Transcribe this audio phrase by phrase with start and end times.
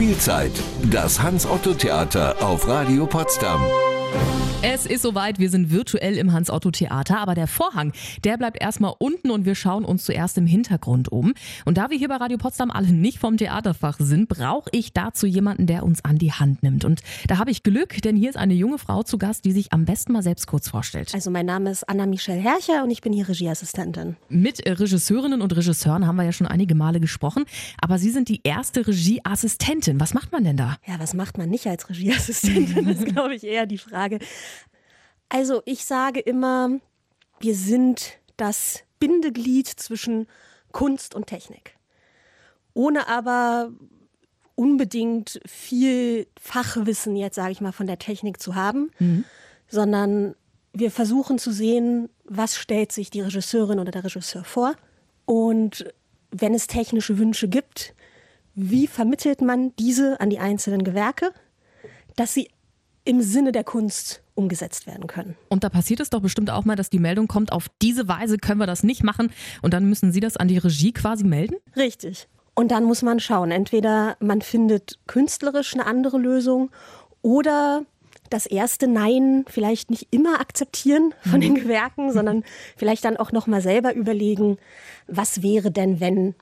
[0.00, 0.52] Spielzeit,
[0.90, 3.60] das Hans-Otto-Theater auf Radio Potsdam.
[4.62, 7.94] Es ist soweit, wir sind virtuell im Hans-Otto-Theater, aber der Vorhang,
[8.24, 11.32] der bleibt erstmal unten und wir schauen uns zuerst im Hintergrund um.
[11.64, 15.26] Und da wir hier bei Radio Potsdam alle nicht vom Theaterfach sind, brauche ich dazu
[15.26, 16.84] jemanden, der uns an die Hand nimmt.
[16.84, 19.72] Und da habe ich Glück, denn hier ist eine junge Frau zu Gast, die sich
[19.72, 21.14] am besten mal selbst kurz vorstellt.
[21.14, 24.16] Also mein Name ist Anna-Michelle Hercher und ich bin hier Regieassistentin.
[24.28, 27.46] Mit Regisseurinnen und Regisseuren haben wir ja schon einige Male gesprochen,
[27.80, 29.98] aber Sie sind die erste Regieassistentin.
[30.00, 30.76] Was macht man denn da?
[30.86, 32.84] Ja, was macht man nicht als Regieassistentin?
[32.84, 34.18] Das ist, glaube ich, eher die Frage.
[35.30, 36.80] Also ich sage immer,
[37.38, 40.26] wir sind das Bindeglied zwischen
[40.72, 41.76] Kunst und Technik.
[42.74, 43.72] Ohne aber
[44.54, 49.24] unbedingt viel Fachwissen jetzt, sage ich mal, von der Technik zu haben, mhm.
[49.68, 50.34] sondern
[50.72, 54.74] wir versuchen zu sehen, was stellt sich die Regisseurin oder der Regisseur vor
[55.24, 55.92] und
[56.30, 57.94] wenn es technische Wünsche gibt,
[58.54, 61.32] wie vermittelt man diese an die einzelnen Gewerke,
[62.16, 62.50] dass sie
[63.04, 65.36] im Sinne der Kunst umgesetzt werden können.
[65.48, 68.38] Und da passiert es doch bestimmt auch mal, dass die Meldung kommt, auf diese Weise
[68.38, 71.56] können wir das nicht machen und dann müssen Sie das an die Regie quasi melden?
[71.76, 72.28] Richtig.
[72.54, 76.70] Und dann muss man schauen, entweder man findet künstlerisch eine andere Lösung
[77.22, 77.84] oder
[78.28, 81.62] das erste Nein vielleicht nicht immer akzeptieren von den mhm.
[81.62, 82.44] Gewerken, sondern
[82.76, 84.58] vielleicht dann auch noch mal selber überlegen,
[85.06, 86.34] was wäre denn, wenn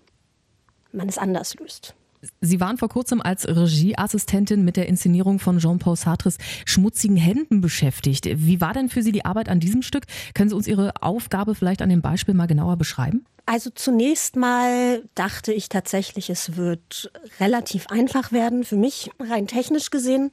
[0.92, 1.94] man es anders löst.
[2.40, 8.26] Sie waren vor kurzem als Regieassistentin mit der Inszenierung von Jean-Paul Sartres Schmutzigen Händen beschäftigt.
[8.26, 10.04] Wie war denn für Sie die Arbeit an diesem Stück?
[10.34, 13.24] Können Sie uns Ihre Aufgabe vielleicht an dem Beispiel mal genauer beschreiben?
[13.46, 19.90] Also zunächst mal dachte ich tatsächlich, es wird relativ einfach werden für mich, rein technisch
[19.90, 20.32] gesehen.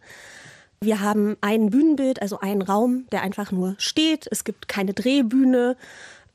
[0.81, 4.27] Wir haben ein Bühnenbild, also einen Raum, der einfach nur steht.
[4.31, 5.77] Es gibt keine Drehbühne.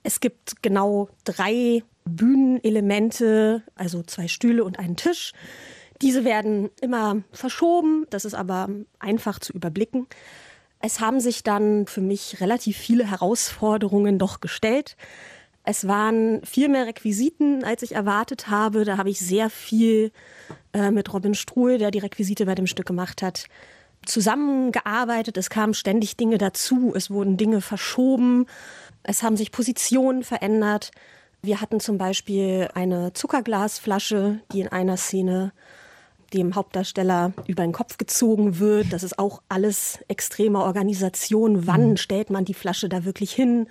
[0.03, 1.83] Es gibt genau drei
[2.17, 5.33] Bühnenelemente, also zwei Stühle und einen Tisch.
[6.03, 10.07] Diese werden immer verschoben, das ist aber einfach zu überblicken.
[10.81, 14.97] Es haben sich dann für mich relativ viele Herausforderungen doch gestellt.
[15.63, 18.85] Es waren viel mehr Requisiten, als ich erwartet habe.
[18.85, 20.11] Da habe ich sehr viel
[20.73, 23.45] äh, mit Robin Struhl, der die Requisite bei dem Stück gemacht hat,
[24.07, 25.37] zusammengearbeitet.
[25.37, 26.93] Es kamen ständig Dinge dazu.
[26.97, 28.47] Es wurden Dinge verschoben.
[29.03, 30.93] Es haben sich Positionen verändert.
[31.43, 35.53] Wir hatten zum Beispiel eine Zuckerglasflasche, die in einer Szene
[36.35, 38.93] dem Hauptdarsteller über den Kopf gezogen wird.
[38.93, 41.67] Das ist auch alles extreme Organisation.
[41.67, 41.97] Wann mhm.
[41.97, 43.69] stellt man die Flasche da wirklich hin?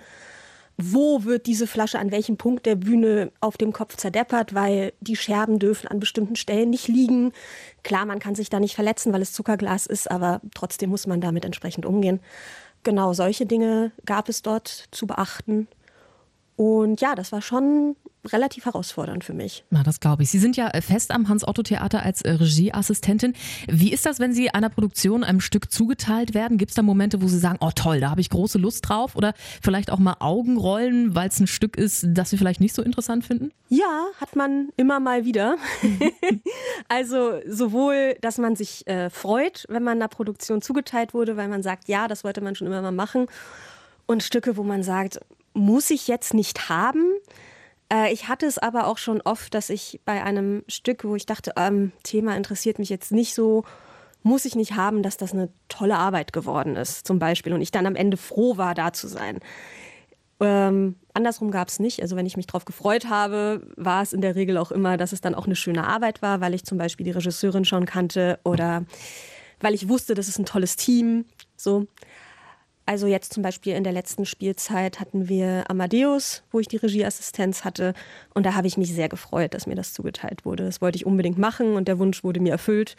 [0.76, 5.16] Wo wird diese Flasche an welchem Punkt der Bühne auf dem Kopf zerdeppert, weil die
[5.16, 7.32] Scherben dürfen an bestimmten Stellen nicht liegen.
[7.82, 11.20] Klar, man kann sich da nicht verletzen, weil es Zuckerglas ist, aber trotzdem muss man
[11.20, 12.20] damit entsprechend umgehen.
[12.82, 15.68] Genau solche Dinge gab es dort zu beachten.
[16.60, 19.64] Und ja, das war schon relativ herausfordernd für mich.
[19.70, 20.30] Na, das glaube ich.
[20.30, 23.32] Sie sind ja fest am Hans-Otto-Theater als äh, Regieassistentin.
[23.66, 26.58] Wie ist das, wenn Sie einer Produktion, einem Stück zugeteilt werden?
[26.58, 29.16] Gibt es da Momente, wo Sie sagen, oh toll, da habe ich große Lust drauf?
[29.16, 29.32] Oder
[29.62, 33.24] vielleicht auch mal Augenrollen, weil es ein Stück ist, das Sie vielleicht nicht so interessant
[33.24, 33.52] finden?
[33.70, 35.56] Ja, hat man immer mal wieder.
[36.88, 41.62] also sowohl, dass man sich äh, freut, wenn man einer Produktion zugeteilt wurde, weil man
[41.62, 43.28] sagt, ja, das wollte man schon immer mal machen.
[44.04, 45.20] Und Stücke, wo man sagt,
[45.52, 47.04] muss ich jetzt nicht haben.
[47.92, 51.26] Äh, ich hatte es aber auch schon oft, dass ich bei einem Stück, wo ich
[51.26, 53.64] dachte, ähm, Thema interessiert mich jetzt nicht so,
[54.22, 57.52] muss ich nicht haben, dass das eine tolle Arbeit geworden ist, zum Beispiel.
[57.52, 59.40] Und ich dann am Ende froh war, da zu sein.
[60.40, 62.00] Ähm, andersrum gab es nicht.
[62.00, 65.12] Also wenn ich mich darauf gefreut habe, war es in der Regel auch immer, dass
[65.12, 68.38] es dann auch eine schöne Arbeit war, weil ich zum Beispiel die Regisseurin schon kannte
[68.44, 68.84] oder
[69.60, 71.26] weil ich wusste, das ist ein tolles Team.
[71.56, 71.86] So.
[72.90, 77.62] Also jetzt zum Beispiel in der letzten Spielzeit hatten wir Amadeus, wo ich die Regieassistenz
[77.62, 77.94] hatte.
[78.34, 80.64] Und da habe ich mich sehr gefreut, dass mir das zugeteilt wurde.
[80.64, 82.96] Das wollte ich unbedingt machen und der Wunsch wurde mir erfüllt.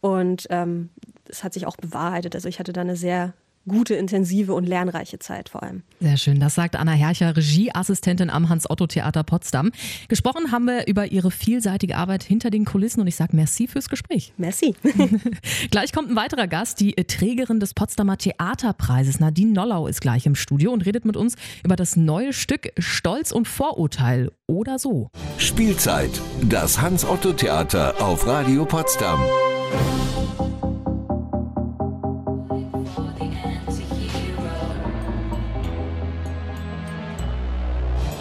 [0.00, 0.90] Und ähm,
[1.28, 2.36] es hat sich auch bewahrheitet.
[2.36, 3.32] Also ich hatte da eine sehr
[3.66, 5.82] gute, intensive und lernreiche Zeit vor allem.
[6.00, 9.72] Sehr schön, das sagt Anna Hercher, Regieassistentin am Hans-Otto-Theater Potsdam.
[10.08, 13.88] Gesprochen haben wir über ihre vielseitige Arbeit hinter den Kulissen und ich sage merci fürs
[13.88, 14.32] Gespräch.
[14.36, 14.74] Merci.
[15.70, 20.34] gleich kommt ein weiterer Gast, die Trägerin des Potsdamer Theaterpreises, Nadine Nollau, ist gleich im
[20.34, 21.34] Studio und redet mit uns
[21.64, 25.10] über das neue Stück Stolz und Vorurteil oder so.
[25.38, 26.10] Spielzeit,
[26.42, 29.20] das Hans-Otto-Theater auf Radio Potsdam.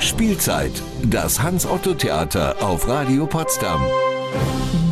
[0.06, 0.72] Spielzeit,
[1.02, 3.82] das Hans-Otto-Theater auf Radio Potsdam.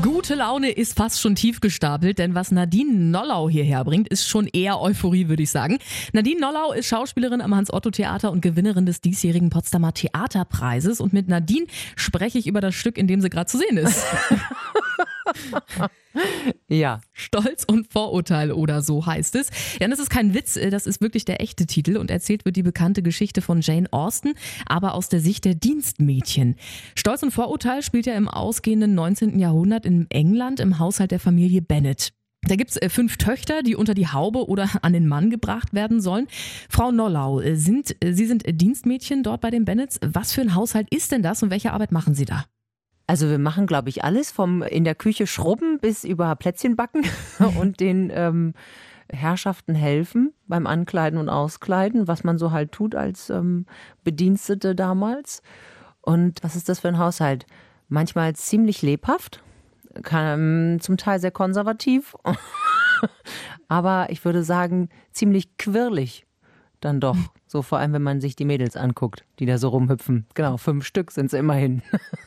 [0.01, 4.47] Gute Laune ist fast schon tief gestapelt, denn was Nadine Nollau hierher bringt, ist schon
[4.47, 5.77] eher Euphorie, würde ich sagen.
[6.13, 10.99] Nadine Nollau ist Schauspielerin am Hans-Otto-Theater und Gewinnerin des diesjährigen Potsdamer Theaterpreises.
[10.99, 14.03] Und mit Nadine spreche ich über das Stück, in dem sie gerade zu sehen ist.
[16.67, 17.01] ja.
[17.11, 19.49] Stolz und Vorurteil oder so heißt es.
[19.79, 22.55] Ja, das ist kein Witz, äh, das ist wirklich der echte Titel und erzählt wird
[22.55, 24.33] die bekannte Geschichte von Jane Austen,
[24.65, 26.55] aber aus der Sicht der Dienstmädchen.
[26.95, 29.39] Stolz und Vorurteil spielt ja im ausgehenden 19.
[29.39, 32.13] Jahrhundert in England im Haushalt der Familie Bennet.
[32.45, 36.01] Da gibt's äh, fünf Töchter, die unter die Haube oder an den Mann gebracht werden
[36.01, 36.27] sollen.
[36.69, 39.99] Frau Nollau, äh, sind, Sie sind Dienstmädchen dort bei den Bennets.
[40.01, 42.45] Was für ein Haushalt ist denn das und welche Arbeit machen Sie da?
[43.13, 47.05] Also wir machen, glaube ich, alles vom in der Küche schrubben bis über Plätzchen backen
[47.59, 48.55] und den ähm,
[49.07, 53.67] Herrschaften helfen beim Ankleiden und Auskleiden, was man so halt tut als ähm,
[54.03, 55.43] Bedienstete damals.
[56.01, 57.45] Und was ist das für ein Haushalt?
[57.87, 59.43] Manchmal ziemlich lebhaft,
[60.01, 62.15] kann, zum Teil sehr konservativ,
[63.67, 66.25] aber ich würde sagen ziemlich quirlig
[66.83, 67.17] dann doch.
[67.47, 70.25] So vor allem, wenn man sich die Mädels anguckt, die da so rumhüpfen.
[70.33, 71.81] Genau, fünf Stück sind es immerhin.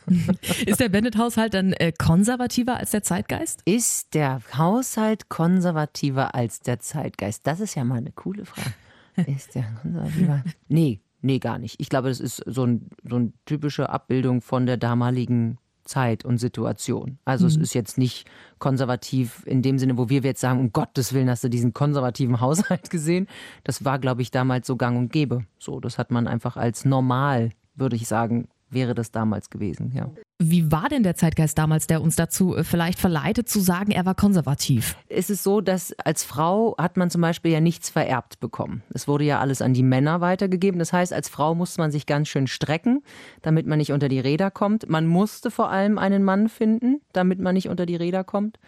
[0.65, 3.61] Ist der Bennett-Haushalt dann äh, konservativer als der Zeitgeist?
[3.65, 7.45] Ist der Haushalt konservativer als der Zeitgeist?
[7.45, 8.73] Das ist ja mal eine coole Frage.
[9.31, 10.43] Ist der konservativer?
[10.67, 11.79] Nee, nee, gar nicht.
[11.79, 15.57] Ich glaube, das ist so, ein, so eine typische Abbildung von der damaligen
[15.87, 17.17] Zeit und Situation.
[17.25, 17.49] Also mhm.
[17.49, 18.29] es ist jetzt nicht
[18.59, 22.39] konservativ in dem Sinne, wo wir jetzt sagen, um Gottes Willen hast du diesen konservativen
[22.41, 23.27] Haushalt gesehen.
[23.63, 25.45] Das war, glaube ich, damals so gang und gäbe.
[25.59, 30.09] So, das hat man einfach als normal, würde ich sagen, wäre das damals gewesen, ja.
[30.39, 34.05] Wie war denn der Zeitgeist damals, der uns dazu äh, vielleicht verleitet zu sagen, er
[34.05, 34.95] war konservativ?
[35.09, 38.83] Es ist so, dass als Frau hat man zum Beispiel ja nichts vererbt bekommen.
[38.93, 40.77] Es wurde ja alles an die Männer weitergegeben.
[40.77, 43.01] Das heißt, als Frau musste man sich ganz schön strecken,
[43.41, 44.87] damit man nicht unter die Räder kommt.
[44.87, 48.59] Man musste vor allem einen Mann finden, damit man nicht unter die Räder kommt.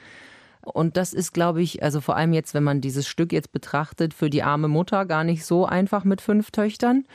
[0.61, 4.13] Und das ist, glaube ich, also vor allem jetzt, wenn man dieses Stück jetzt betrachtet,
[4.13, 7.05] für die arme Mutter gar nicht so einfach mit fünf Töchtern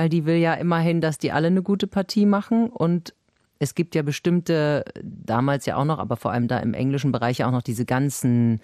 [0.00, 3.12] weil die will ja immerhin, dass die alle eine gute Partie machen und
[3.58, 7.36] es gibt ja bestimmte, damals ja auch noch, aber vor allem da im englischen Bereich
[7.36, 8.62] ja auch noch diese ganzen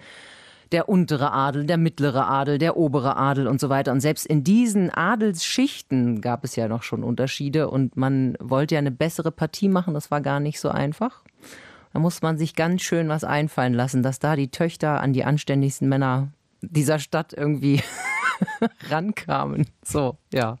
[0.71, 3.91] der untere Adel, der mittlere Adel, der obere Adel und so weiter.
[3.91, 8.79] Und selbst in diesen Adelsschichten gab es ja noch schon Unterschiede und man wollte ja
[8.79, 11.21] eine bessere Partie machen, das war gar nicht so einfach.
[11.93, 15.23] Da muss man sich ganz schön was einfallen lassen, dass da die Töchter an die
[15.23, 16.29] anständigsten Männer
[16.61, 17.83] dieser Stadt irgendwie
[18.89, 19.67] rankamen.
[19.83, 20.57] So, ja.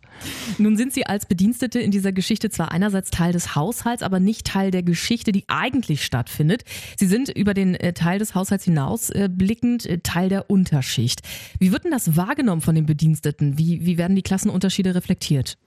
[0.57, 4.47] Nun sind Sie als Bedienstete in dieser Geschichte zwar einerseits Teil des Haushalts, aber nicht
[4.47, 6.63] Teil der Geschichte, die eigentlich stattfindet.
[6.97, 11.21] Sie sind über den äh, Teil des Haushalts hinaus äh, blickend äh, Teil der Unterschicht.
[11.59, 13.57] Wie wird denn das wahrgenommen von den Bediensteten?
[13.57, 15.57] Wie, wie werden die Klassenunterschiede reflektiert?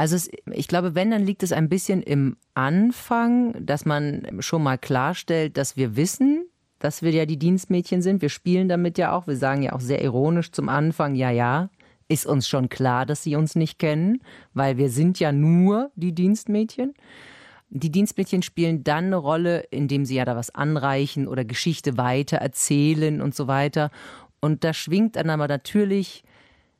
[0.00, 4.62] Also es, ich glaube, wenn, dann liegt es ein bisschen im Anfang, dass man schon
[4.62, 6.46] mal klarstellt, dass wir wissen,
[6.80, 8.22] dass wir ja die Dienstmädchen sind.
[8.22, 9.28] Wir spielen damit ja auch.
[9.28, 11.70] Wir sagen ja auch sehr ironisch zum Anfang, ja, ja,
[12.08, 14.20] ist uns schon klar, dass sie uns nicht kennen,
[14.52, 16.94] weil wir sind ja nur die Dienstmädchen.
[17.68, 22.38] Die Dienstmädchen spielen dann eine Rolle, indem sie ja da was anreichen oder Geschichte weiter
[22.38, 23.90] erzählen und so weiter.
[24.40, 26.24] Und da schwingt dann aber natürlich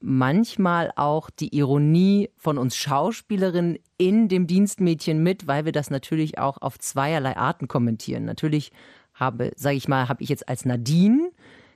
[0.01, 6.39] manchmal auch die Ironie von uns Schauspielerinnen in dem Dienstmädchen mit, weil wir das natürlich
[6.39, 8.25] auch auf zweierlei Arten kommentieren.
[8.25, 8.73] Natürlich
[9.21, 11.31] habe, sage ich mal, habe ich jetzt als Nadine,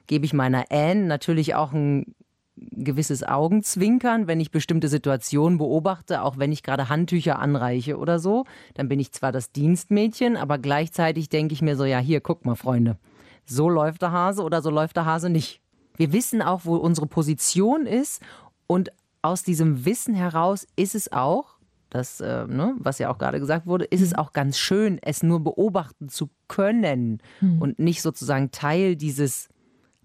[0.06, 2.14] gebe ich meiner Anne natürlich auch ein
[2.56, 8.44] gewisses Augenzwinkern, wenn ich bestimmte Situationen beobachte, auch wenn ich gerade Handtücher anreiche oder so,
[8.74, 12.44] dann bin ich zwar das Dienstmädchen, aber gleichzeitig denke ich mir so, ja, hier, guck
[12.44, 12.96] mal, Freunde,
[13.44, 15.60] so läuft der Hase oder so läuft der Hase nicht.
[15.96, 18.22] Wir wissen auch, wo unsere Position ist
[18.66, 18.90] und
[19.22, 21.53] aus diesem Wissen heraus ist es auch,
[21.94, 24.06] das, äh, ne, was ja auch gerade gesagt wurde, ist mhm.
[24.06, 27.62] es auch ganz schön, es nur beobachten zu können mhm.
[27.62, 29.48] und nicht sozusagen Teil dieses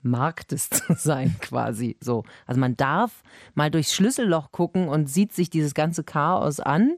[0.03, 2.25] Marktes zu sein, quasi so.
[2.45, 3.23] Also man darf
[3.55, 6.95] mal durchs Schlüsselloch gucken und sieht sich dieses ganze Chaos an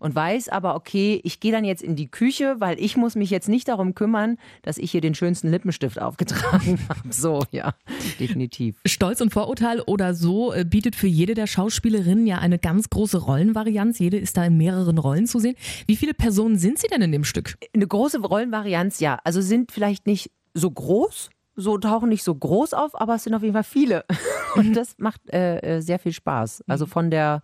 [0.00, 3.30] und weiß aber, okay, ich gehe dann jetzt in die Küche, weil ich muss mich
[3.30, 7.12] jetzt nicht darum kümmern, dass ich hier den schönsten Lippenstift aufgetragen habe.
[7.12, 7.74] So, ja,
[8.18, 8.80] definitiv.
[8.86, 13.18] Stolz und Vorurteil oder so äh, bietet für jede der Schauspielerinnen ja eine ganz große
[13.18, 13.98] Rollenvarianz.
[13.98, 15.54] Jede ist da in mehreren Rollen zu sehen.
[15.86, 17.56] Wie viele Personen sind sie denn in dem Stück?
[17.74, 19.20] Eine große Rollenvarianz, ja.
[19.24, 23.34] Also sind vielleicht nicht so groß, so tauchen nicht so groß auf, aber es sind
[23.34, 24.04] auf jeden Fall viele.
[24.56, 26.64] Und das macht äh, äh sehr viel Spaß.
[26.66, 27.42] Also von der,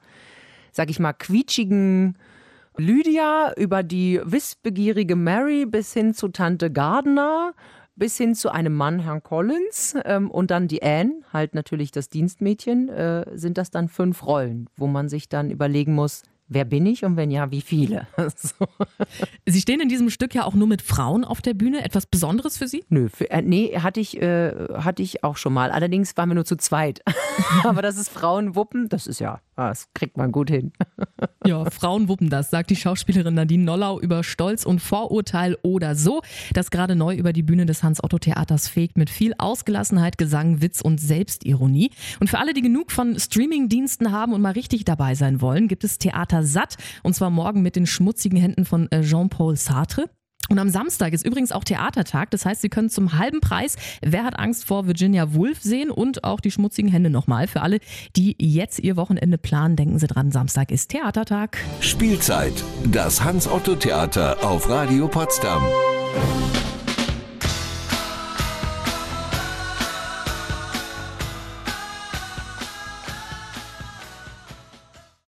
[0.73, 2.17] sag ich mal, quietschigen
[2.78, 7.54] Lydia über die wissbegierige Mary bis hin zu Tante Gardner
[7.97, 12.09] bis hin zu einem Mann, Herrn Collins, ähm, und dann die Anne, halt natürlich das
[12.11, 16.87] Dienstmädchen, äh, sind das dann fünf Rollen, wo man sich dann überlegen muss, wer bin
[16.87, 18.06] ich und wenn ja, wie viele?
[18.37, 18.66] so.
[19.47, 21.85] Sie stehen in diesem Stück ja auch nur mit Frauen auf der Bühne.
[21.85, 22.85] Etwas Besonderes für Sie?
[22.88, 25.71] Nö, für, äh, nee, hatte ich, äh, hatte ich auch schon mal.
[25.71, 27.00] Allerdings waren wir nur zu zweit.
[27.64, 30.73] Aber das ist Frauenwuppen, das ist ja das kriegt man gut hin.
[31.47, 36.23] Ja, Frauen wuppen das, sagt die Schauspielerin Nadine Nollau über Stolz und Vorurteil oder so,
[36.55, 41.01] das gerade neu über die Bühne des Hans-Otto-Theaters fegt mit viel Ausgelassenheit, Gesang, Witz und
[41.01, 41.93] Selbstironie.
[42.19, 45.85] Und für alle, die genug von Streamingdiensten haben und mal richtig dabei sein wollen, gibt
[45.85, 50.11] es Theater satt und zwar morgen mit den schmutzigen Händen von äh, Jean-Paul Sartre.
[50.49, 52.31] Und am Samstag ist übrigens auch Theatertag.
[52.31, 56.25] Das heißt, Sie können zum halben Preis Wer hat Angst vor Virginia Woolf sehen und
[56.25, 57.47] auch die schmutzigen Hände nochmal.
[57.47, 57.81] Für alle,
[58.17, 61.59] die jetzt ihr Wochenende planen, denken Sie dran, Samstag ist Theatertag.
[61.81, 62.53] Spielzeit.
[62.85, 65.62] Das Hans-Otto-Theater auf Radio Potsdam.